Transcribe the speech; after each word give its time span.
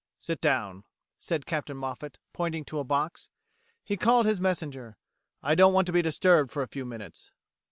"Sit 0.19 0.41
down," 0.41 0.83
said 1.19 1.45
Captain 1.45 1.77
Moffet, 1.77 2.17
pointing 2.33 2.65
to 2.65 2.79
a 2.79 2.83
box. 2.83 3.29
He 3.83 3.97
called 3.97 4.25
his 4.25 4.41
messenger. 4.41 4.97
"I 5.43 5.53
don't 5.53 5.73
want 5.75 5.85
to 5.85 5.93
be 5.93 6.01
disturbed 6.01 6.49
for 6.49 6.63
a 6.63 6.67
few 6.67 6.85
minutes." 6.87 7.29